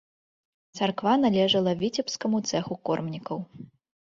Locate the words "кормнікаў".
2.91-3.37